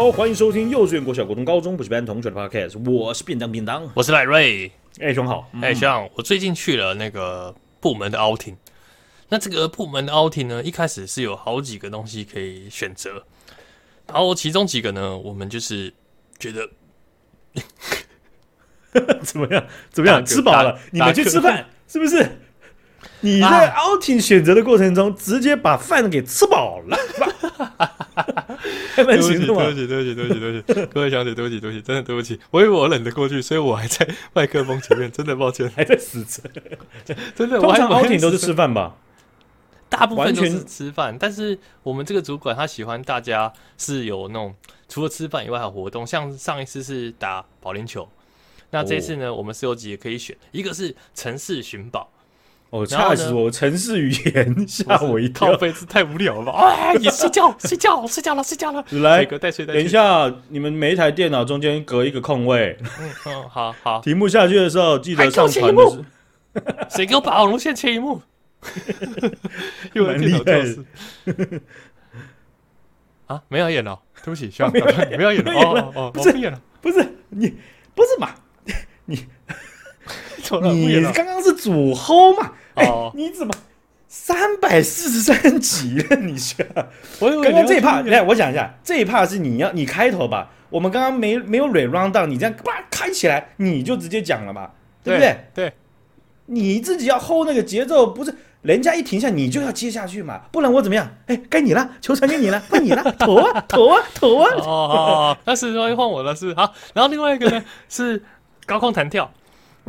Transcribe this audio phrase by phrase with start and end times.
[0.00, 4.72] 好，欢迎收听幼稚园、国小、国中、高中补习班同学的 podcast，我是便当便当，我是赖瑞。
[4.98, 8.56] 哎，兄好，哎，兄，我最近去了那个部门的 outing，
[9.28, 13.26] 那这个部门的 outing 呢，一开始是有好几个东西可以选择，
[14.06, 15.92] 然后其中几个呢，我们就是
[16.38, 16.66] 觉得
[19.20, 19.66] 怎么样？
[19.90, 20.24] 怎么样？
[20.24, 22.26] 吃饱了，你们去吃饭是不是？
[23.20, 26.96] 你在 outing 选择的过程中，直接把饭给吃饱了。
[28.96, 32.38] 对不起，对不起，对不起，对不起，对不起，各位小姐，对不起，对不起，真的对不起。
[32.50, 36.50] 我以为我忍得过去，所以我还在麦克风前面，真的抱歉，还在死撑。
[37.34, 38.96] 真的，通常 outing 都是吃饭吧？
[39.88, 44.54] 大部分都是吃饭，但是我们这个主管他喜欢大家是有那种
[44.88, 48.08] 除了吃饭以外还有活动，像上一次是打保龄球，
[48.70, 52.08] 那这次呢，我们是有几个可以选，一个是城市寻宝。
[52.70, 53.50] 哦，吓死我！
[53.50, 56.58] 城市语言吓我一跳，靠北是太无聊了吧？
[56.60, 58.84] 哎， 你睡觉，睡觉，睡觉了，睡觉了。
[58.90, 62.78] 来，等一下，你们每一台电脑中间隔一个空位。
[62.80, 64.00] 嗯嗯，好好。
[64.00, 66.04] 题目下去的时候，记得上传的是。
[66.88, 68.22] 谁给我把网路线切一幕？
[69.94, 70.84] 又来电脑教室。
[73.26, 74.78] 啊，没有演了，对不起，需 要没
[75.24, 77.48] 有演了哦哦，不是演了，不是你，
[77.96, 78.32] 不是嘛？
[79.06, 79.26] 你。
[80.72, 82.52] 你刚刚是主 hold 嘛？
[82.74, 83.52] 哎、欸，你怎么
[84.08, 86.16] 三百四十三集了？
[86.22, 86.54] 你是？
[87.20, 90.50] 我，刚刚这一趴，来，我讲一下，这一趴是你要你开头吧？
[90.70, 94.70] 我们刚刚没没有 re round down，你这样叭开起来，你就直接讲了嘛，
[95.02, 95.36] 对不对？
[95.52, 95.72] 对，
[96.46, 101.08] 你自己要 hold 那个节奏，不是人家一停下，你就要接下去嘛，不然我怎么样？
[101.26, 104.50] 哎、欸，该你了，球传给你了， 换你了，投啊投啊投啊！
[104.58, 106.72] 哦哦，那是终于换我了，是好。
[106.94, 108.22] 然后另外一个呢是
[108.64, 109.32] 高空弹跳。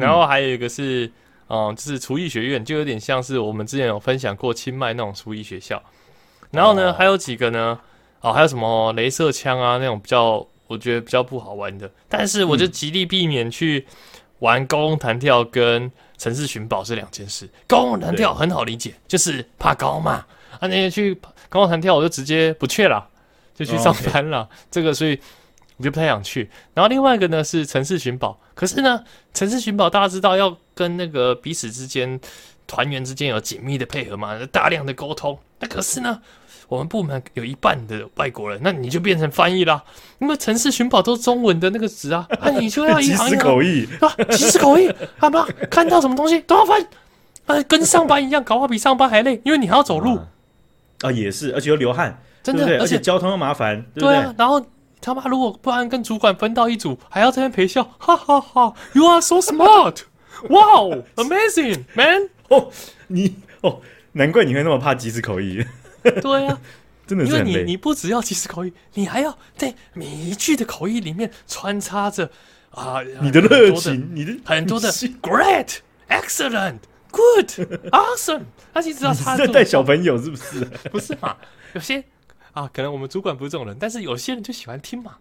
[0.02, 1.10] 然后还有一个是，
[1.48, 5.82] 嗯，就是厨艺学院，就有点像是我们之前有分享过清迈那种厨艺学校。
[6.50, 7.80] 然后呢，还有几个呢，
[8.22, 11.90] 哦，还有什么镭射枪啊那种比较，我觉得比较不好玩的。
[12.10, 13.86] 但是我就极力避免去
[14.40, 17.48] 玩高空弹跳跟城市寻宝是两件事。
[17.68, 20.26] 高空弹跳很好理解，就是怕高嘛。
[20.60, 21.16] 啊，那些去
[21.48, 23.08] 高空弹跳我就直接不去了，
[23.56, 24.50] 就去上班了。
[24.72, 25.20] 这个所以。
[25.78, 32.20] 我就不太想去，然后另外一个呢是城市寻宝，可是呢，城市寻宝大家知道要跟那个彼此之间
[32.68, 35.40] 团员之间有紧密的配合嘛，大量的沟通。
[35.60, 36.22] 那可是呢，
[36.68, 39.84] 我们部门有一半的外国人，那你就变成翻译啦。
[40.20, 45.38] 因为城市寻宝都是中文的那个词啊，那、啊、你就要一行一行口译啊，即时口译，好不？
[45.70, 46.86] 看到什么东西都要翻，
[47.48, 50.28] 啊，跟上班一样，搞不好比上班还累，因为你还要走路啊，
[51.02, 54.10] 啊，也是，而且又流汗，真的，对对而且交通又麻烦，对不对？
[54.10, 54.64] 对啊，然后。
[55.02, 60.04] 他妈，如果不然跟主管分到一组，还要在那边陪笑，哈哈哈！You are so smart!
[60.48, 62.30] Wow, amazing, man!
[62.50, 62.72] 哦，
[63.08, 63.82] 你哦，
[64.14, 65.66] 难怪你会那么怕即时口译。
[66.04, 66.62] 对呀、啊，
[67.08, 67.32] 真的是。
[67.32, 72.30] 因为你你不只要即时口译，你还要在每一句的口译里面穿插着
[72.72, 75.78] 啊，你的热情，你的很多的 great,
[76.10, 76.80] excellent,
[77.12, 77.50] good,
[77.92, 78.44] awesome。
[78.74, 80.66] 他其实要插在带小朋友是不是？
[80.92, 81.36] 不是嘛？
[81.74, 82.04] 有些。
[82.54, 85.18] 啊，可能我们主管不是这种人，但是有些人就喜欢听嘛。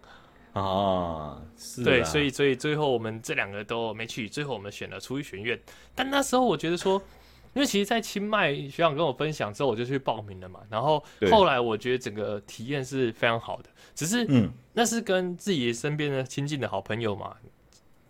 [0.53, 1.81] 啊，是。
[1.81, 5.57] 对，所以所以最后我们这两个都没去，最后我们选了厨艺学院。
[5.95, 7.01] 但那时候我觉得说，
[7.53, 10.59] 因为其实，在清迈学长跟我分享之后，我就去报名了嘛。
[10.69, 17.33] 然后后来我觉得整个体验是非常好的，只是嗯，那是跟自己身边的亲近的好朋友嘛，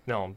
[0.06, 0.36] 那种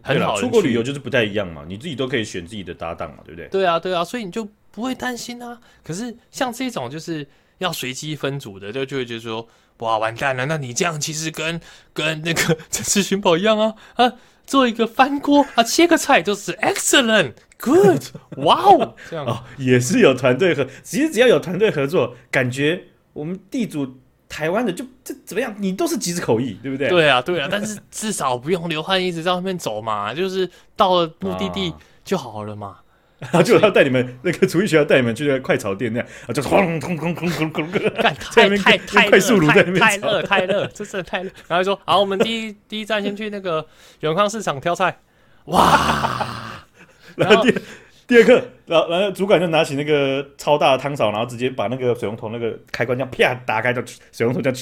[0.00, 0.40] 很好。
[0.40, 3.48] 出国旅游就是不太一样嘛，你自己都可以选自己的搭档嘛，对不对？
[3.48, 5.60] 对啊，对啊，所以你就不会担心啊。
[5.84, 7.28] 可是像这种就是。
[7.58, 9.48] 要随机分组的，就就会觉得说，
[9.78, 10.46] 哇，完蛋了！
[10.46, 11.60] 那你这样其实跟
[11.92, 14.12] 跟那个城市寻宝一样啊啊，
[14.46, 18.02] 做一个翻锅啊，切个菜就是 excellent good，
[18.44, 22.82] 哇哦，这样哦，也是有团队合，其实只要有团队合作，感觉
[23.12, 23.98] 我们地主
[24.28, 26.88] 台湾的就这怎么样，你都是即时口译，对不对？
[26.88, 31.72] 对啊，对啊，但是至少不用流汗一直在外面走嘛，就是到了目的地
[32.04, 32.78] 就好了嘛。
[33.32, 37.70] 然后就要带你们那个厨艺学校带你们去那个快炒店那样，啊，就轰轰轰轰轰轰，
[38.00, 41.30] 干太 太太快速炉在那边太热太热，真的太热。
[41.48, 43.66] 然后说好，我们第一第一站先去那个
[44.00, 44.96] 永康市场挑菜，
[45.46, 46.64] 哇，
[47.16, 47.44] 然后
[48.08, 48.16] 第。
[48.16, 54.58] 二课，然后然后主管就拿起那个超大的汤勺，然后直接把那个水龙头那个开关这样啪打开，就水龙头这样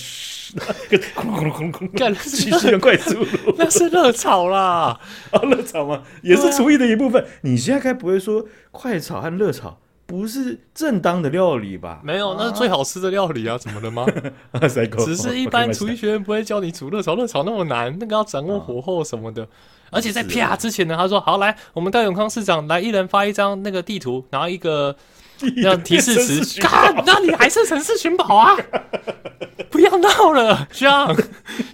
[0.91, 4.99] 个轰轰轰隆，干继续用快速炉，那是热炒啦，
[5.31, 6.03] 啊 热炒吗？
[6.23, 7.23] 也是厨艺的一部分。
[7.23, 12.01] 啊、你现在该不会说快炒和热炒不是正当的料理吧？
[12.05, 14.07] 没有，那是最好吃的料理啊，怎么了吗？
[15.05, 19.43] 只是一般厨艺学院不会教你煮热炒，热炒那么难，那个要掌握火候什么的。
[19.43, 19.49] 啊
[19.91, 24.95] 而且在啪之前呢，他说：“好，来，我们带永康市长来，一人发一张那个地图，然后一个
[25.63, 26.61] 要提示词。
[26.63, 28.57] 看，那你还是城市寻宝啊？
[29.71, 31.15] 不要闹闹了，学长、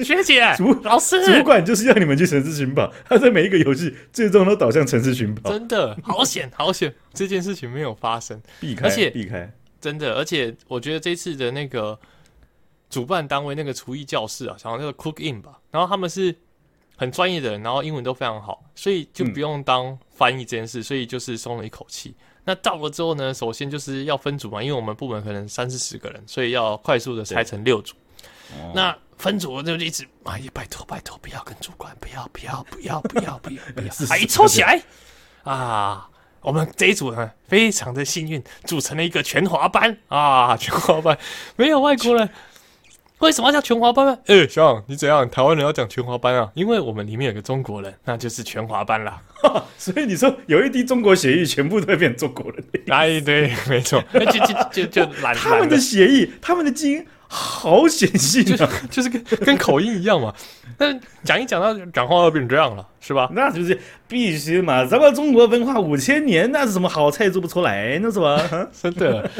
[0.02, 5.50] 学姐、主老师，主管就是要你们去城市寻宝，他在每一个游戏最终都导向城市寻宝。
[5.50, 11.98] 真的好险，好险，这件事情没有发生，避开，而且避开，真的，而且我觉得这次的那个
[12.90, 16.34] 主办单位那个厨艺教室啊，像那个 Cook In 吧，然后他们是
[16.96, 22.14] 很专业的人，然后英文都非常好，所以就不用当翻译这件事，嗯、所以就是松了一口气。
[22.44, 27.94] 那到了之后呢，首先就是要分组嘛，因为我们部门可能三四十个人，所以要快速的拆成六组。
[28.52, 34.82] 哦、那分组就一直哎呀，拜托拜托，不要跟主管，不要不要不要不要不要不要，还一抽起来
[35.44, 36.08] 啊！
[36.40, 41.16] 我们这一组呢，非常的幸运，组成了一个全华班啊，全华班
[41.56, 42.28] 没有外国人。
[43.22, 44.18] 为什么要叫全华班呢？
[44.26, 45.28] 哎、欸，小王，你怎样？
[45.30, 46.50] 台湾人要讲全华班啊？
[46.54, 49.22] 因为我们里面有个中国人，那就是全华班啦。
[49.78, 52.64] 所以你说有一滴中国血液，全部都会变中国人。
[52.88, 55.36] 哎，对，没错， 就就就就懒。
[55.36, 60.34] 他们的血液，他们的基因好显性啊，就 是跟跟口音一样嘛。
[60.76, 63.30] 但讲一讲到讲话要变成这样了，是吧？
[63.32, 64.84] 那就是必须嘛。
[64.84, 68.38] 咱们中国文化五千年，那是什么好菜做不出来，那是吧？
[68.72, 69.30] 真的。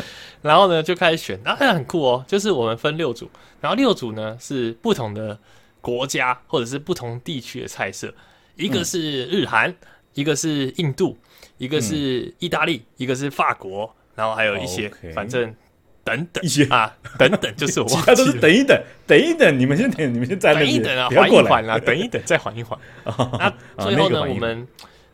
[0.41, 2.25] 然后呢，就开始选，那、啊、很酷哦。
[2.27, 3.29] 就是我们分六组，
[3.61, 5.39] 然后六组呢是不同的
[5.83, 8.13] 国家或者是不同地区的菜色，
[8.57, 9.77] 一个是日韩，嗯、
[10.15, 11.19] 一个是印度，
[11.59, 15.55] 一个是意大利，嗯、一个是法国，然后还有一些反正
[16.05, 22.79] 等等一些啊，等等就是我，其他都是等一等，等一等，你们先等，你们先在那边，等一等啊，缓一缓啊，等一等，再缓一缓。
[23.07, 23.53] 那
[23.85, 24.67] 最后呢，我们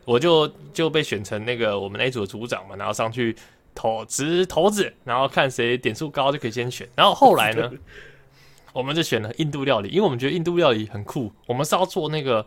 [0.05, 3.35] 我就就被选成那个我们那组的组长嘛，然后上去。
[3.75, 6.85] 投掷骰子，然后看谁点数高就可以先选。
[6.97, 7.71] 然后后来呢，
[8.73, 11.31] 我们就选了印度料理，因为我们觉得印度料理很酷。
[11.45, 12.45] 我们是要做那个，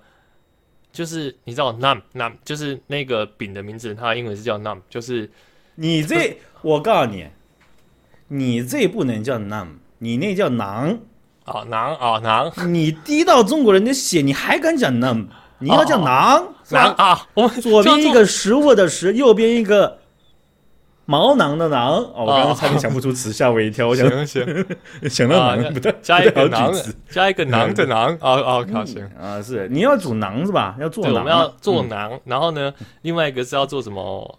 [0.92, 5.30] 就是你知道 num num，就是那个饼的名字，它的英文是叫 num，就是
[5.76, 7.26] 你这，我告诉你，
[8.34, 9.66] 你这不能叫 naan，
[9.98, 10.98] 你那叫囊
[11.44, 12.50] 啊囊啊囊。
[12.72, 15.26] 你滴到中国人的血，你还敢讲 naan？
[15.58, 17.26] 你要叫囊囊啊！
[17.34, 19.98] 我们左边一个食物的食，右边一个。
[21.04, 23.88] 毛囊的囊，哦，我刚刚差点想不出词，吓我一跳。
[23.88, 24.08] 我想
[25.10, 26.72] 想到囊，不对，加一个囊，
[27.10, 30.76] 加一个囊的囊，哦哦，好行啊，是你要煮囊是吧？
[30.80, 34.38] 要做囊，我们要做囊，然后呢，另外一个是要做什么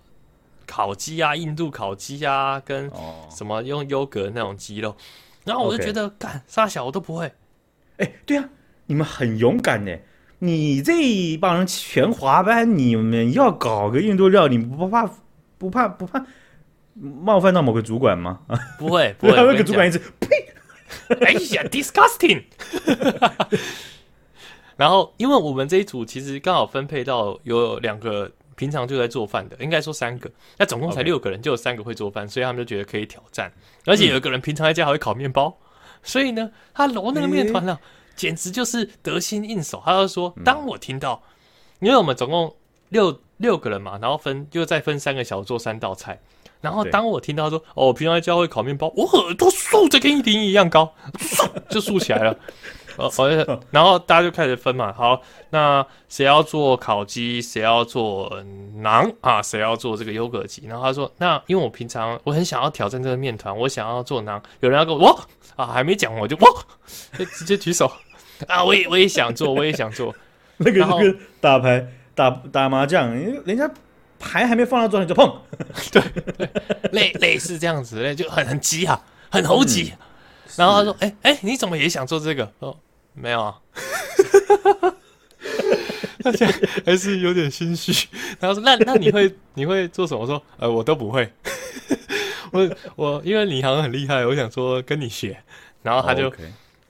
[0.74, 2.90] 烤鸡啊，印度烤鸡啊，跟
[3.30, 4.96] 什么用优格那种鸡肉，
[5.46, 7.32] 然后我就觉得干啥小我都不会，
[7.98, 8.50] 哎，对啊，
[8.88, 9.96] 你们很勇敢呢，
[10.40, 15.08] 你这一帮人全华班，你们要搞个印度料理，不怕
[15.60, 16.26] 不怕不怕？
[16.96, 18.40] 冒犯到某个主管吗？
[18.80, 19.36] 不会， 不会。
[19.36, 20.28] 那个主管一直呸！
[21.22, 22.46] 哎呀， disgusting。
[24.76, 28.32] 然后，因为我们这一组其实刚好分配到有两个
[28.64, 30.32] 平常就在做饭的，应该说三个。
[30.58, 33.52] 那总共才六个人，就有三个会做饭，所以他们就觉得可以挑战。
[33.86, 35.58] 而且有一个人平常在家还会烤面包，
[36.02, 37.78] 所以呢，他揉那个面团呢，
[38.16, 39.82] 简直就是得心应手。
[39.84, 41.22] 他就说：“当我听到，
[41.82, 42.56] 因为我们总共
[42.88, 46.22] 六六个人嘛，然后分又再分三个小时做三道菜。”
[46.62, 52.40] 然后当我听到说哦，我平常在家会烤面包，我耳朵竖着跟一顶一样高，竖 就竖起来了。
[52.98, 54.94] 呃， 然后大家就开始分嘛。
[54.94, 58.32] 好，那谁要做烤鸡，谁要做
[58.76, 60.66] 馕啊，谁要做这个优格鸡。
[60.68, 64.42] 然后他说，那因为我平常我很想要挑战这个面团，我想要做馕。
[64.60, 66.50] 有人要跟我，我啊，还没讲我就哇，
[67.18, 67.92] 就直接举手
[68.48, 70.14] 啊，我也我也想做，我也想做。
[70.58, 73.70] 那个那个打牌打打麻将，人家。
[74.26, 75.30] 牌还没放到桌上就碰，
[75.92, 76.02] 对，
[76.38, 76.50] 对
[76.94, 78.98] 类类似这样子，就很很急啊，
[79.30, 79.92] 很猴急。
[79.94, 80.00] 嗯、
[80.56, 82.74] 然后他说：“哎哎、你怎么也想做这个？”哦，
[83.14, 83.60] 没有啊，
[86.24, 86.32] 他
[86.86, 88.08] 还是有点心虚。
[88.40, 91.32] 然后说：“那那你会你会做什么？”我说：“呃，我都不会。
[92.52, 95.42] 我我因为你好像很厉害，我想说跟你学。”
[95.82, 96.32] 然后他就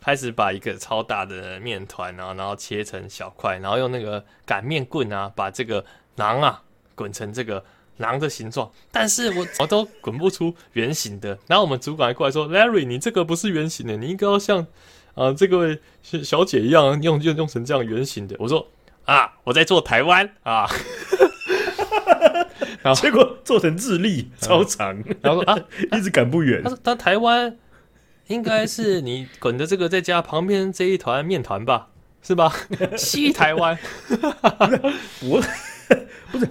[0.02, 6.62] 开始把一个超大的面团，然后然后切成小块，然后用那个擀面棍啊，把这个囊啊。
[6.96, 7.66] 滚成这个
[7.98, 11.30] 囊的形状，但是我我都滚不出圆形的。
[11.48, 14.68] 然后我们主管还过来说：“Larry，你这个不是圆形的，你应该要像
[15.16, 18.68] 啊、呃、这个位小姐一样用用用成这样圆形的。”我说
[19.06, 20.68] ：“啊，我在做台湾啊。”
[22.82, 25.58] 然后结果做成智利超长，然后说：“啊，
[25.98, 27.58] 一直赶不远。”他说：“但台湾
[28.28, 31.88] 应该是你滚的这个再加旁边这一团面团吧，
[32.22, 32.54] 是吧？
[32.98, 33.78] 西台湾，
[35.24, 35.42] 我。”
[36.32, 36.50] 不是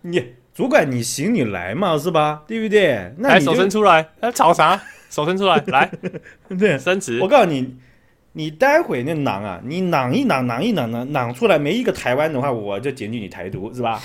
[0.00, 2.42] 你主管，你行你来嘛，是吧？
[2.46, 3.12] 对不对？
[3.18, 4.80] 那你手伸出来，吵啥？
[5.10, 5.90] 手伸出来，来，
[6.58, 7.20] 对，伸直。
[7.20, 7.76] 我告诉你，
[8.32, 14.00] 你待会那囊啊，你囊一囊，囊一囊呢，囊出来没一个台湾的话，我就检举你台独，是吧？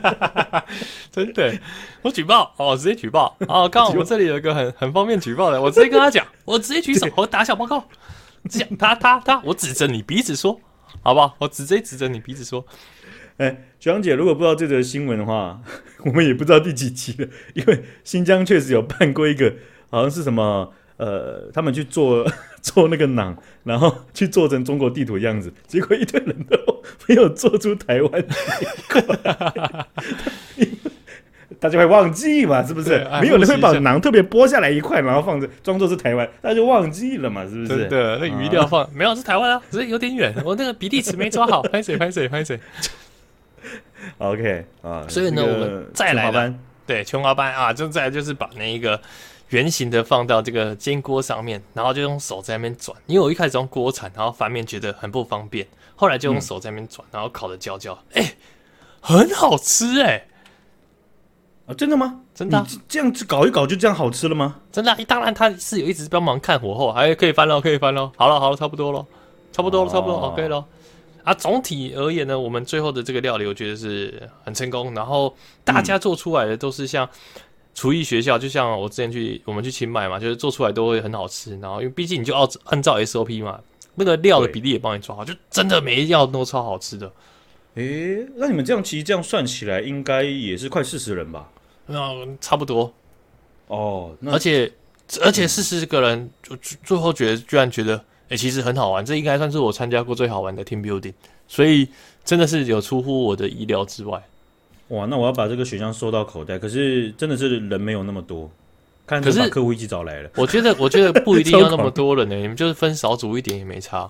[1.10, 1.54] 真的，
[2.02, 3.68] 我举报哦，直接举报哦。
[3.68, 7.82] 刚好我们这里有一个很很方便举报的，我直接跟他讲， 我直接举手，我打小报告，
[8.48, 10.60] 讲他他他，我指着你鼻子说，
[11.02, 11.34] 好不好？
[11.38, 12.66] 我直接指着你鼻子说，
[13.38, 15.58] 哎，学长姐，如果不知道这则新闻的话，
[16.04, 19.54] 我们也不知道第几集了，因为新疆确实有办过一个，
[19.90, 20.72] 好像是什么。
[20.98, 22.26] 呃，他们去做
[22.62, 26.56] 做那个囊，然后去做成中国地图的样子，结果一堆人都
[27.06, 29.86] 没有做出台湾的
[31.60, 32.64] 大家会忘记嘛？
[32.66, 33.06] 是不是？
[33.20, 37.42] 没有人会把囊特别剥下来一块，然后放着装作是台湾，大家就忘记了嘛？
[37.46, 37.68] 是不是？
[37.68, 42.58] 真的，那鱼一定要放，啊、没有是台湾啊，只是有点远，我那个比例尺没抓好，拍水拍水拍水。
[44.16, 48.98] OK 啊，所以呢，我们再来班，对，琼华班啊，就再来就是把那一个。
[49.50, 52.96] 圆形的放到这个煎锅上面，然后就用手在那边转。
[53.06, 58.36] 因为我一开始用锅铲，然后翻面觉得很不方便，后来就用手在那边转，然后烤的焦焦，哎、欸，
[59.00, 60.28] 很好吃哎、欸！
[61.68, 62.20] 啊，真的吗？
[62.34, 62.66] 真的、啊？
[62.88, 64.56] 这样子搞一搞就这样好吃了吗？
[64.72, 64.98] 真的、啊？
[65.06, 68.10] 当然他是有一直帮忙看火候，还可以翻喽，可以翻喽。
[68.16, 69.06] 好了好了，差不多了，
[69.52, 70.64] 差不多了，差不多了，OK 了。
[71.22, 74.94] 啊，总体而言呢，我们最后的这个料理，我觉得是很成功。
[74.94, 75.34] 然后
[75.64, 77.08] 大家做出来的都是像。
[77.76, 81.56] 厨艺学校就像我之前去，我们去清迈嘛，就是做出来都会很好吃。
[81.60, 83.60] 然后因为毕竟你就要按照 SOP 嘛，
[83.96, 87.12] 那个料的比例也帮你抓好，就真的每一样都超好吃的。
[87.74, 91.46] 诶、欸，那你们这样其实这样算起来，应该也是快四十人吧？
[91.84, 92.90] 那差不多。
[93.66, 94.72] 哦，而且
[95.20, 99.04] 而且四十个人，就最后觉得居然觉得，诶、欸，其实很好玩。
[99.04, 101.12] 这应该算是我参加过最好玩的 team building，
[101.46, 101.86] 所以
[102.24, 104.26] 真的是有出乎我的意料之外。
[104.88, 106.56] 哇，那我要把这个选项收到口袋。
[106.58, 108.48] 可是真的是人没有那么多，
[109.04, 110.30] 看是把客户一起找来了。
[110.36, 112.36] 我觉得，我觉得不一定要那么 多人呢。
[112.36, 114.08] 你们就是分少组一点也没差。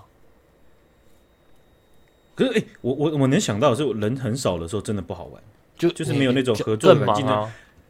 [2.35, 5.41] 可是，哎、欸，我我我能想到的是，人很少的时候真的不好玩，
[5.75, 7.25] 就就是没有那种合作的环境。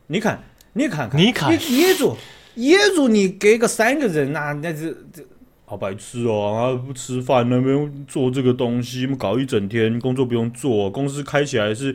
[0.08, 0.41] 你看，
[0.72, 2.15] 你看看，你看，业主
[2.56, 5.22] 业主，你给个三个人啊，那是这
[5.65, 6.56] 好白痴哦！
[6.56, 11.94] 啊，不吃饭，那边做这个东西，搞一整天，工作不用做，公司开起来是。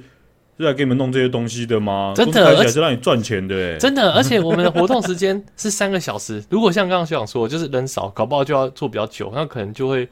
[0.58, 2.12] 是来给你们弄这些东西的吗？
[2.14, 3.78] 真的，而且是让你赚钱的哎！
[3.78, 6.44] 真的，而且我们的活动时间是三个小时。
[6.50, 10.08] 如果像刚刚学长说，就是人少，搞不好就要做比较久，那可能就会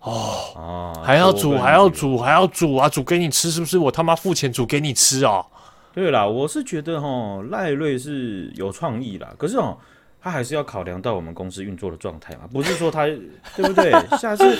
[0.00, 3.76] 哦啊，还要煮，还要煮，还要煮啊，煮给你吃，是不是？
[3.76, 5.44] 我他妈付钱煮给你吃啊！
[5.92, 9.76] 对啦，我是觉得哈，赖瑞是有创意啦，可是哦，
[10.20, 13.06] 他还是要考量到我们公司运作的状态嘛，不是说他
[13.56, 13.90] 对不对？
[14.18, 14.58] 下次。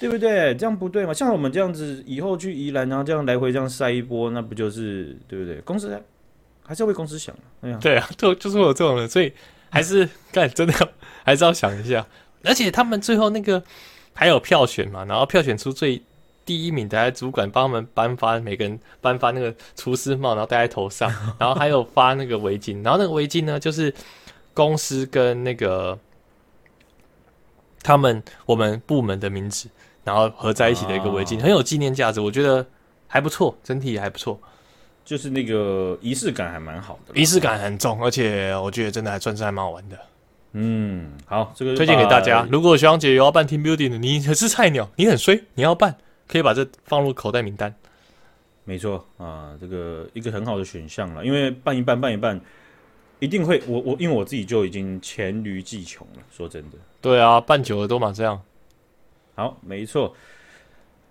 [0.00, 0.54] 对不对？
[0.54, 1.12] 这样不对嘛？
[1.12, 5.56] 像我们这样子，以后去宜兰，然后这样来回这样塞一波，那不就是对不对？
[5.56, 5.94] 公司
[6.64, 7.36] 还是要为公司想。
[7.60, 9.30] 哎呀，对啊， 就就是我这种人，所以
[9.68, 10.72] 还是干真的
[11.22, 12.06] 还是要想一下。
[12.42, 13.62] 而且他们最后那个
[14.14, 16.00] 还有票选嘛，然后票选出最
[16.46, 23.92] 第一名的，主管帮他们颁发每个人颁发那个厨师帽，然后戴在头上，然后还有发那个围巾，然后那个围巾呢，就是
[24.64, 25.98] 公司跟那个
[27.82, 29.68] 他们我们部门的名字。
[30.02, 32.66] 然后合在一起的一个围巾，啊、很有纪念价值，我觉得
[33.06, 34.40] 还不错，整体也还不错，
[35.04, 39.98] 就是那个仪式感还蛮好的，仪式感很重，而且我觉得真的还算是还蛮好玩的。
[40.52, 42.48] 嗯，好，这个推荐给大家。
[42.50, 45.94] 如果学长姐有要办 team building 的，你可是菜鸟，你很衰，你要办，
[46.26, 47.72] 可以把这放入口袋名单。
[48.64, 52.40] 没错啊，这个一个很好的选项了，因为办一办，办一办，
[53.20, 56.76] 一定会，我我因为我自己就已经黔驴技穷了，说真的。
[57.00, 58.40] 对啊，办久了都嘛这样。
[59.34, 60.14] 好，没错。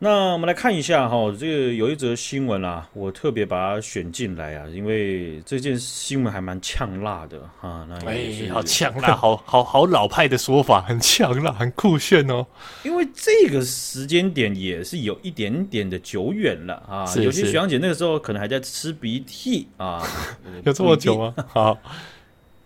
[0.02, 7.86] 那我们来看一下哈，这个有一则新闻啊，我特别把它选进来啊，因为这件新闻还蛮呛辣的哈。
[7.90, 12.48] 那也哎，好呛辣， 好好好老派的说法，很呛辣，很酷炫哦。
[12.84, 20.02] 因为这个时间点也是有一点点的久远了啊，是是有些学长姐那个时候可能还在吃鼻涕啊，
[20.64, 21.36] 有这么久吗？
[21.50, 21.78] 好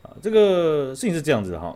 [0.04, 1.76] 啊，这个事情是这样子哈。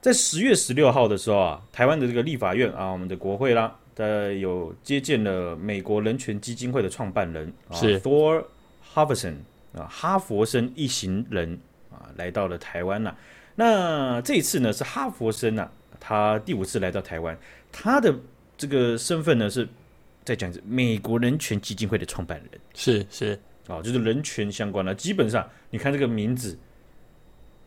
[0.00, 8.42] 在十月十六号的时候啊，台湾的这个立法院啊，我们的国会啦，呃，有接见了美国人权基金会的创办人是 Thor
[8.94, 9.34] Hafvorson
[9.74, 11.58] 啊，哈佛森一行人
[11.90, 13.14] 啊，来到了台湾呐。
[13.54, 15.68] 那这一次呢，是哈佛森呐，
[16.00, 17.36] 他第五次来到台湾，
[17.70, 18.14] 他的
[18.56, 19.68] 这个身份呢，是
[20.24, 24.94] 在讲是美国人权基金会的创办人，是是啊，就是人权相关的。
[24.94, 26.58] 基本上，你看这个名字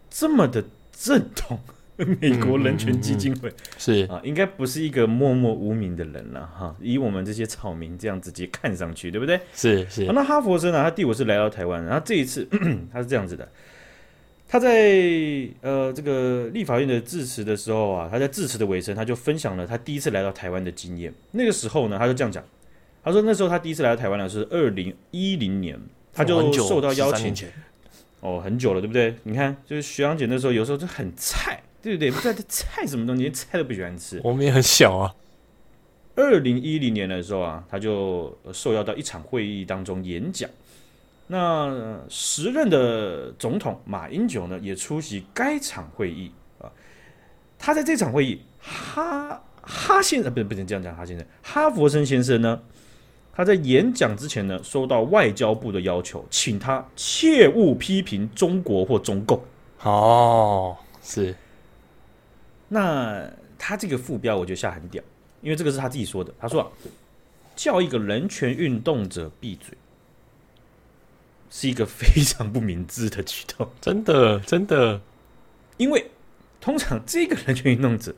[0.10, 1.60] 这么的正统。
[2.20, 6.76] 美国人权基金会、嗯嗯嗯、是啊，应该不是一个默默无名的人了哈。
[6.82, 9.40] 以我们这些草民这样直接看上去，对不对？
[9.54, 10.06] 是是。
[10.06, 10.82] 那哈佛生呢？
[10.82, 12.48] 他第五次来到台湾，然后这一次
[12.92, 13.48] 他是这样子的，
[14.48, 14.70] 他在
[15.62, 21.14] 呃这个立法院的致辞的时候啊，他在致辞的尾声，他就分享了他第一次来到台湾的经验。
[21.32, 22.44] 那个时候呢，他就这样讲，
[23.04, 25.80] 他说那时候他第一次来到台湾呢是二零一零年，
[26.12, 27.34] 他就受到邀请。
[28.20, 29.14] 哦，很久了，对不对？
[29.24, 32.10] 你看，就是徐阳姐那时候有时候就很菜，对不对？
[32.10, 34.22] 不知道这菜什么东西，连菜都不喜欢吃。
[34.24, 35.14] 我们也很小啊。
[36.16, 40.50] 二零一零年的时候啊，他就受邀到一场会议当中演讲。
[41.28, 46.72] 那时任的总统马英九呢，也出席该场会议啊。
[47.60, 52.62] 他在这场会议，哈哈先生，不是不能这样讲，哈先生，哈佛森先生呢，
[53.34, 59.44] 他在演讲之前呢，收到外交部的要求，请他切勿批评中国或中共。
[59.82, 61.36] 哦，是。
[62.68, 65.04] 那他这个副标，我觉得下很屌。
[65.42, 66.68] 因为这个是他自己说的，他说啊，
[67.54, 69.78] 叫一个人权运动者闭嘴，
[71.50, 75.02] 是一个非常不明智的举动， 真的真的。
[75.76, 76.10] 因为
[76.62, 78.16] 通常这个人权运动者，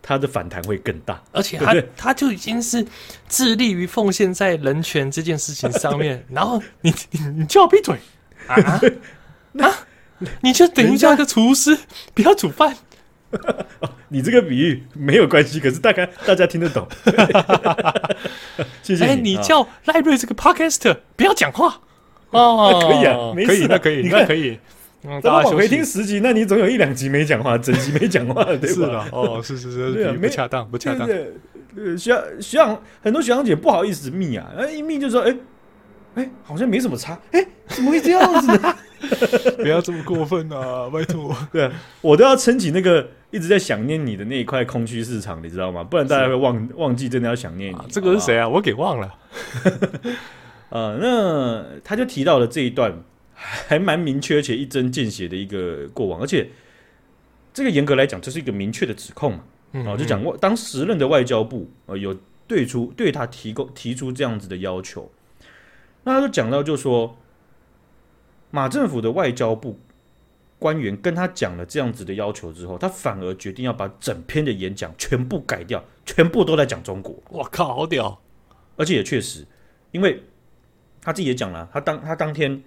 [0.00, 2.86] 他的反弹会更大，而且他他就已经是
[3.28, 7.98] 致力于奉献在人权这件事情上面， 然后你你你叫我闭嘴
[8.46, 8.54] 啊
[9.58, 9.86] 啊，
[10.40, 11.78] 你就等于叫一个厨师
[12.14, 12.74] 不要煮饭。
[14.08, 16.86] 你这个比喻没有关系，可是大概大家听得懂。
[18.82, 19.10] 谢谢你。
[19.10, 21.80] 哎，你叫赖瑞这个 Podcaster 不要讲话
[22.30, 24.58] 哦， 可以啊，没事，那可以，你看可以。
[25.02, 28.66] 咱们往回听十集，那你总有一两集没讲话，整集没讲话，对吧？
[28.68, 31.06] 是的，哦，是是是，不恰当，不恰当。
[31.76, 35.36] 呃，学长学长，很多学长姐不好意思密啊，一密就说，哎
[36.14, 38.74] 哎，好像没什么差，哎，怎么会这样子呢？
[39.58, 40.88] 不要这么过分啊！
[40.90, 45.82] 拜托，对啊，我都要撑起那个一直在想念你的那一块空虚市场，你知道吗？
[45.82, 47.78] 不然大家会忘忘记真的要想念你。
[47.90, 48.48] 这个是谁啊？
[48.48, 49.14] 我给忘了。
[50.70, 53.02] 呃，那他就提到了这一段
[53.34, 56.48] 还蛮明确且一针见血的一个过往，而且
[57.52, 59.44] 这个严格来讲，这是一个明确的指控嘛。
[59.86, 62.16] 哦，就讲过当时任的外交部呃有
[62.46, 65.10] 对出对他提供提出这样子的要求，
[66.04, 67.16] 那他就讲到就说。
[68.50, 69.80] 马政府的外交部
[70.64, 77.22] 官员跟他讲了这样子的要求之后，他反而决定要把整篇的演讲全部改掉，全部都在讲中国。
[77.28, 78.18] 我靠，好屌！
[78.74, 79.46] 而且也确实，
[79.92, 80.22] 因为
[81.02, 82.64] 他自己也讲了，他当他当天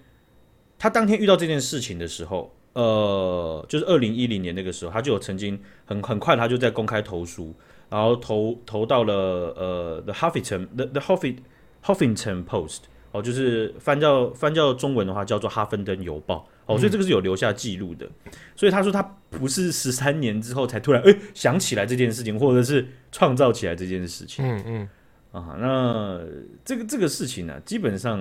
[0.77, 7.55] 他当天遇到这件事情的时候，呃，就是二零一零年那个时候，他就有曾经很很快，他就在公开投书，
[7.89, 9.13] 然后投投到了
[9.57, 11.37] 呃 The Huffington The The Huffington
[11.83, 12.81] Huffington Post。
[13.17, 18.05] 哦，就是翻叫翻叫中文的话，叫做《哈芬登邮报》哦，所以这个是有留下记录的。
[18.25, 24.45] 嗯、所以他说他不是十三年之后才突然哎、欸、想起来这件事情，或者是创造起来这件事情。
[24.45, 24.89] 嗯嗯
[25.31, 26.21] 啊，那
[26.63, 28.19] 这个这个事情呢、啊，基本上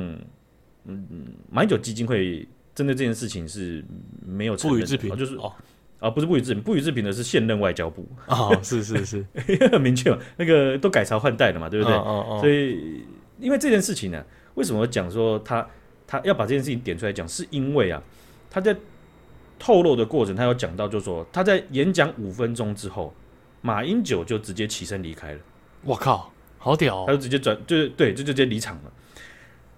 [0.84, 1.06] 嗯，
[1.50, 3.82] 马英九基金会针对这件事情是
[4.26, 5.52] 没有不予置评，就是哦
[5.98, 9.26] 啊，不是不予置评，不予置评的是现任外交部哦，是是是，
[9.70, 11.94] 很明确嘛，那个都改朝换代了嘛，对不对？
[11.94, 13.02] 哦哦哦，所以
[13.38, 14.26] 因为这件事情呢、啊。
[14.56, 15.66] 为什么讲说他
[16.06, 17.26] 他要把这件事情点出来讲？
[17.26, 18.02] 是因为啊，
[18.50, 18.76] 他在
[19.58, 23.14] 透露的过程，他有讲到，就是说他在演讲五分钟之后，
[23.62, 25.38] 马英九就直接起身离开了。
[25.82, 27.04] 我靠，好屌、哦！
[27.06, 28.92] 他就直接转，就是对，就直接离场了。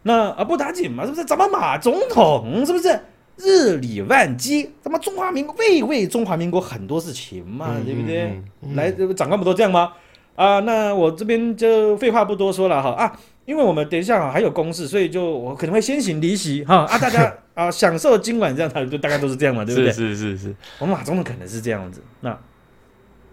[0.02, 1.24] 那啊，不打紧嘛，是不是？
[1.24, 3.00] 咱们马总统是不是
[3.36, 4.70] 日理万机？
[4.80, 8.22] 咱们中华民国为为中华民国很多事情嘛，嗯、对不对？
[8.26, 9.92] 嗯嗯、来，长官不都这样吗？
[10.34, 13.18] 啊，那我这边就废话不多说了哈啊。
[13.48, 19.90] 因为我们等一下啊还有公事，所以就我可能会先行离席哈啊，大家 啊享受今晚这样，他就大概都是这样嘛，对不对？
[19.90, 22.38] 是是是是，我们马总统可能是这样子，那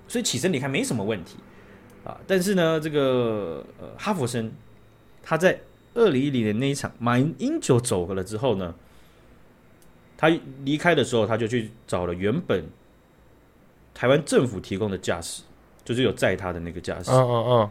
[0.08, 1.36] 所以起身离开没什么问题
[2.06, 2.17] 啊。
[2.25, 4.49] 但是呢，这个呃哈佛生
[5.21, 5.60] 他在
[5.95, 8.73] 二零一零年那一场马英九走了之后呢，
[10.15, 10.32] 他
[10.63, 12.65] 离开的时候，他就去找了原本
[13.93, 15.43] 台湾政府提供的驾驶，
[15.84, 17.69] 就是有载他的那个驾驶，嗯嗯嗯，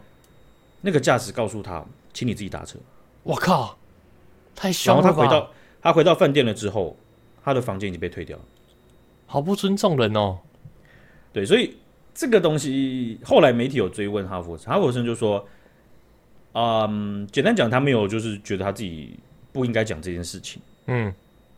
[0.81, 1.83] 那个驾驶告诉他。
[2.15, 2.79] 请你自己打车。
[3.23, 3.77] 我靠，
[4.55, 5.03] 太凶了！
[5.03, 5.51] 然后他回到
[5.81, 6.95] 他回到饭店了之后，
[7.43, 8.43] 他的房间已经被退掉了，
[9.27, 10.39] 好不尊重人哦。
[11.33, 11.75] 对，所以
[12.13, 15.45] 这个东西后来媒体有追问哈佛森，哈佛森就说
[16.53, 19.19] ：“嗯，简单讲，他没有就是觉得他自己
[19.51, 21.13] 不应该讲这件事情。”嗯，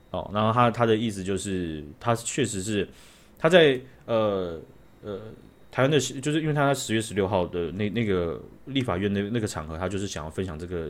[0.10, 2.90] 哦，然后他他的意思就是，他确实是
[3.38, 4.60] 他在呃
[5.04, 5.20] 呃。
[5.72, 10.90] 台湾的，就是因为他在十月十六号的那那个立法院那那个场合，他就是想要分享这个，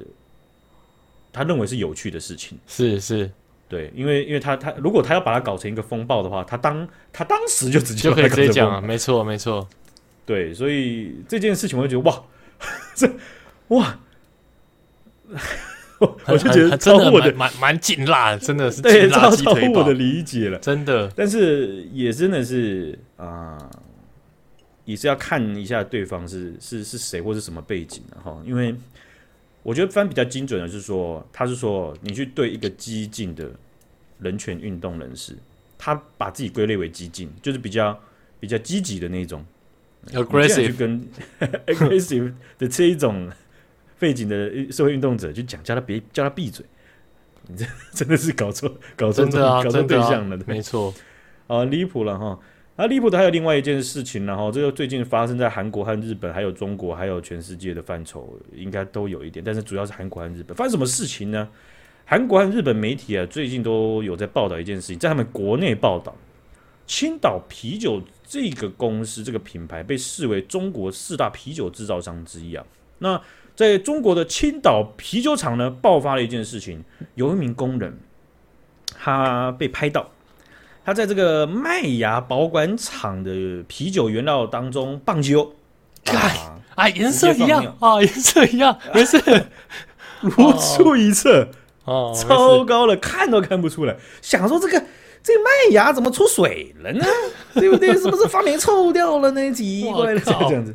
[1.34, 2.58] 他认为是有趣的事情。
[2.68, 3.30] 是是，
[3.68, 9.68] 对，因为因为他他如果他要把它搞成一个风暴的话，他当他当时就直接就可以直接讲啊，没错没错。
[10.26, 12.24] 对，所以这件事情我就觉得哇，
[12.96, 13.10] 这
[13.70, 14.00] 哇，
[16.00, 21.12] 我就觉得超乎我的蛮蛮劲辣的，真的是对，超超乎我的理解了，真的。
[21.16, 23.72] 但是也真的是啊、呃，
[24.88, 28.74] 也是要看一下对方是是是谁或是什么背景的哈，因为
[29.62, 33.52] 我觉得翻比较精准的是说，他是说你去对一个激进的
[34.20, 35.36] 人权运动人士，
[35.78, 38.00] 他把自己归类为激进，就是比较
[38.40, 39.46] 比较积极的那种。
[40.14, 41.06] aggressive 跟
[41.68, 43.30] aggressive 的这一种
[44.00, 46.66] 背景的社会运动者去讲，叫他别叫他闭嘴，
[47.48, 50.94] 你这真的是搞错搞错搞错对象了，啊、没错。
[51.48, 52.40] 啊，离谱了哈！
[52.78, 61.50] 啊，离谱的还有另外一件事情，然后这个最近发生在韩国和日本，还有中国，还有全世界的范畴，应该都有一点，但是主要是韩国和日本发生什么事情呢？
[62.06, 66.16] 韩国和日本媒体啊，最近都有在报道一件事情，在他们国内报道。
[66.86, 72.64] 青岛啤酒这个公司，这个品牌被视为中国四大啤酒制造商之一啊。
[73.00, 73.20] 那
[73.56, 76.82] 在中国的青岛啤酒厂呢，爆发了一件事情，
[77.16, 77.98] 有一名工人，
[78.94, 80.10] 他被拍到，
[80.88, 85.54] 他在这个麦芽保管厂的啤酒原料当中放酒，
[86.06, 89.22] 啊，哎，颜色一样啊，颜色一样， 没事，
[90.22, 91.50] 如出一辙，
[91.84, 94.82] 哦，超高了，看都看不出来，想说这个。
[95.24, 97.06] 这麦芽怎么出水了呢？
[97.54, 97.94] 对不对？
[97.98, 99.52] 是不是发霉臭掉了呢？
[99.52, 100.74] 奇怪了，这样子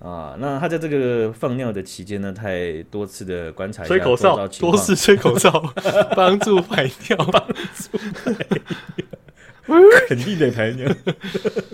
[0.00, 0.34] 啊。
[0.40, 5.72] 那他在这个放尿的期间呢，他还多次的观察一下，吹口哨，多次吹口哨，
[6.16, 8.32] 帮助排尿，帮助排
[8.96, 8.99] 尿，
[10.08, 10.88] 肯定得排尿。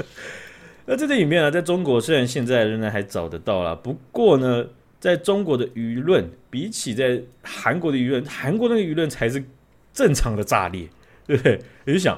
[0.87, 4.67] 那这个影片呢，在中国虽然现在仍然还找得到啦，不过呢，
[5.01, 9.45] 在中国的舆论比起在韩国的舆论，韩国那个舆论才是
[9.93, 10.89] 正常的炸裂。
[11.29, 11.61] 对不对？
[11.85, 12.17] 你就想，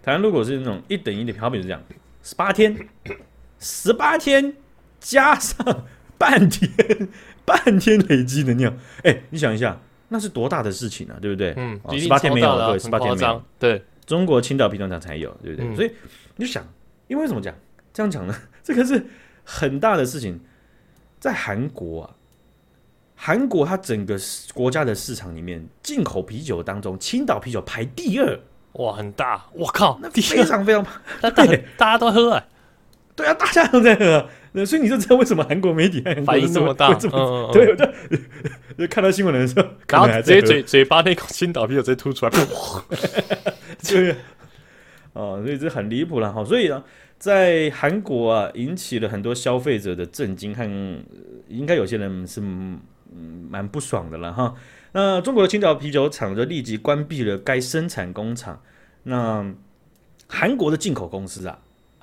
[0.00, 1.82] 台湾如果是那种一等一的，好比是这样，
[2.22, 2.88] 十八天，
[3.58, 4.54] 十八天
[5.00, 5.84] 加上
[6.16, 6.70] 半天，
[7.44, 9.76] 半天累积的尿，哎，你想一下，
[10.10, 11.52] 那是多大的事情啊，对不对？
[11.56, 15.68] 嗯，十八天没有，对，十八天没有，对，中国青岛啤酒厂才有，对不对？
[15.68, 15.92] 嗯、所以
[16.36, 16.66] 你就想，
[17.08, 17.54] 因为怎么讲？
[17.92, 18.34] 这样讲呢？
[18.64, 19.06] 这个是
[19.44, 20.40] 很大的事情，
[21.20, 22.14] 在韩国啊。
[23.20, 24.16] 韩国它整个
[24.54, 28.40] 国家的市场里面，进口啤酒当中，青岛啤酒排第二，
[28.74, 30.86] 哇，很大，我靠，那非常非常，
[31.20, 31.44] 那大
[31.76, 32.46] 大家都喝啊，
[33.14, 37.74] 对啊，大家都在喝，那所以你就知道为什么韩国媒体反应这么大，这么对，
[38.76, 42.32] 就看到新闻的时候，然后直接嘴嘴巴那口青岛啤酒直接吐出来，
[43.88, 44.16] 对，
[45.12, 46.82] 哦，所以这很离谱了哈，所以呢，
[47.18, 50.64] 在韩国啊，引起了很多消费者的震惊和，
[51.48, 52.42] 应该有些人是。
[53.10, 54.54] 嗯，蛮不爽的了哈。
[54.92, 58.60] 那中国的青岛啤酒厂就立即关闭了该生产工厂。
[59.04, 59.42] 那
[60.26, 61.58] 韩国的进口公司啊，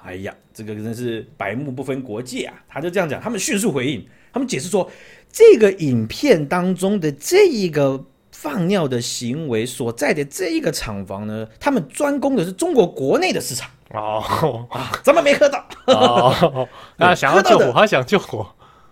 [0.05, 2.53] 哎呀，这个真是白目不分国界啊！
[2.69, 4.89] 他就这样讲，他们迅速回应，他们解释说，
[5.31, 14.67] 这个影片当中的这一个放尿的行为所在的这一个厂房呢，他们专攻的是中国国内的市场哦，
[15.03, 18.47] 咱们没喝到哦， 他想要救火，他想救火。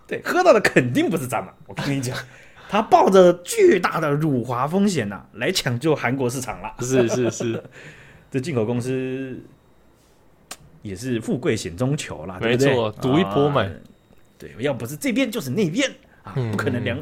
[0.06, 1.52] 对，喝到的肯定不是咱们。
[1.66, 2.16] 我跟你讲，
[2.68, 6.74] 他抱着巨大的辱华风险呐、啊，来抢救韩国市场了。
[6.80, 7.64] 是是是，
[8.30, 9.42] 这进口公司
[10.84, 13.68] 也是富贵险中求啦，没错，赌一波嘛。
[14.38, 15.90] 对，要不是这边就是那边
[16.22, 16.96] 啊，不可能两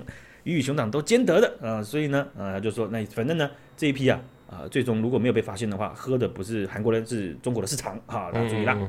[0.45, 1.85] 鱼与熊掌都兼得的啊、呃。
[1.85, 4.18] 所以呢，啊、呃，就说那反正呢，这一批啊，
[4.49, 8.75] 啊、呃，最终如果没有被发现的话，喝的不是韩国人，是中国的市场啊，大家注意啦。
[8.79, 8.88] 嗯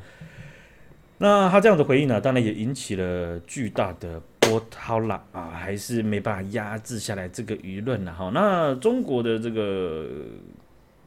[1.19, 8.29] 那他这样的回应呢，当然也引起了巨大的波涛啦啊，还是没办法压制下来这个舆论了哈。
[8.33, 10.09] 那中国的这个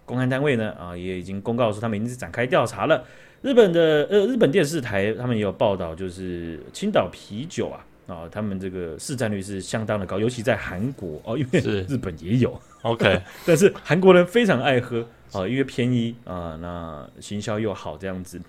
[0.06, 3.04] 公安单位呢啊，也已经公告说他们已经是展开调查了。
[3.42, 18.40] 日本的呃日本电视台他们也有报道，就是青岛啤酒啊啊，他们这个市占率是相当的高，尤其在韩国哦，因为日本也有 OK， 但是韩国人非常爱喝啊，因为便宜啊，那行销又好这样子。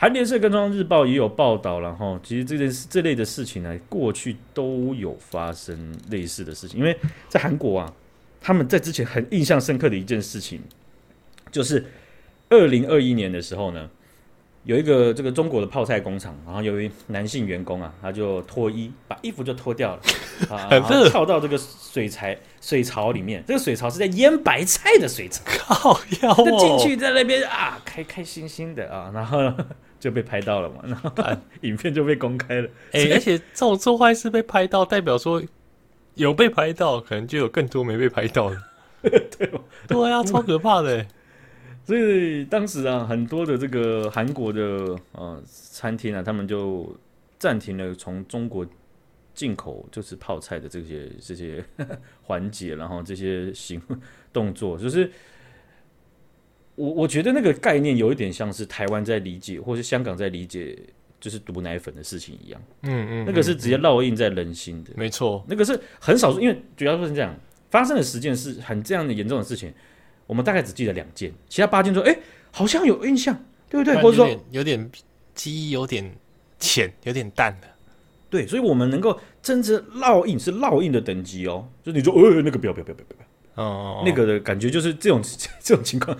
[0.00, 6.78] 韩联社跟中央日报也有报道，然后其实这件事这类的事情呢，过去都有发生类似的事情。
[6.78, 6.96] 因为
[7.28, 7.92] 在韩国啊，
[8.40, 10.60] 他们在之前很印象深刻的一件事情，
[11.50, 11.84] 就是
[12.48, 13.90] 二零二一年的时候呢，
[14.64, 20.02] 有一个这个中国的泡菜工厂，然后有一男性员工啊，他就脱衣，把衣服就脱掉了
[20.50, 29.52] 啊，然后跳到这个水材水槽里面，这个水槽是在腌白菜的水槽，靠腰就进去在那边啊，开开心心的啊，然后。
[30.00, 31.12] 就被拍到了嘛，然后
[31.62, 32.68] 影片就被公开了。
[32.92, 35.42] 哎、欸，而且这种做坏事被拍到，代表说
[36.14, 38.56] 有被拍到，可能就有更多没被拍到的。
[39.02, 41.04] 对吧，对啊，超可怕的。
[41.88, 44.60] 所以当时啊，很多的这个韩国的
[45.12, 46.94] 呃餐厅啊，他们就
[47.38, 48.66] 暂停了从中国
[49.32, 51.64] 进口就是泡菜的这些 这些
[52.24, 53.80] 环节，然后这些行
[54.34, 55.10] 动作，就是
[56.74, 60.78] 我我觉得那个概念有一点像是台湾在理解，或是香港在理解，
[61.18, 62.62] 就是毒奶粉的事情一样。
[62.82, 65.42] 嗯嗯，那个是直接烙印在人心的，没错。
[65.48, 67.34] 那个是很少数，因为主要说是这样
[67.70, 69.72] 发生的十件是，很这样的严重的事情，
[70.28, 72.18] 我们大概只记得两件，其他八件说，哎、欸，
[72.52, 73.36] 好像有印象，
[73.68, 74.00] 对不对？
[74.00, 74.88] 或者说有点
[75.34, 76.08] 记忆有点
[76.60, 77.66] 浅，有点淡的。
[78.30, 85.22] 对，所以我们能够真正烙印是烙印的等级哦，就你说，呃，那个不要不要不要不要不要，哦，那个的感觉就是这种
[85.64, 86.14] 这种情况，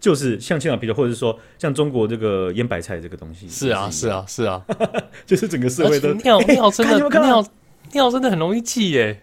[0.00, 4.60] 就是像青岛啤酒，或者是说像中国这个腌白菜这个东西，是啊是啊是啊，
[5.24, 7.46] 就是整个社会的尿 尿真的尿
[7.92, 9.22] 尿真的很容易记耶，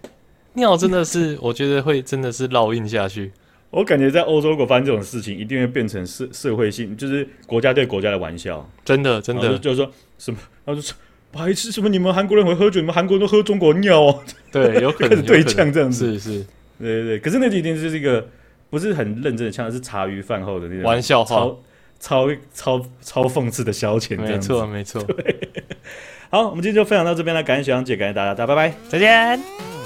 [0.53, 3.33] 尿真的是我觉得会真的是烙印下去。
[3.69, 10.95] 我感觉在欧洲如果发生这种事情，一定会变成社社会性，就是国家对国家的玩笑，真的真的就是说什么，然后就说。
[11.29, 11.89] 白痴什么？
[11.89, 12.79] 你们韩国人会喝酒？
[12.79, 14.23] 你们韩国人都喝中国尿哦？
[14.49, 16.17] 对，有可能 对呛这样子。
[16.17, 16.45] 是是，
[16.79, 17.19] 对对对。
[17.19, 18.25] 可是那几天就是一个
[18.69, 21.59] 不是很认真的呛，是茶余饭后的那种玩笑话，超
[21.99, 24.17] 超超超讽刺的消遣。
[24.17, 25.05] 没错 没错。
[26.29, 29.76] 好，我们今天就分享到这边了，感谢学长姐，感谢大家，大家拜拜，再见。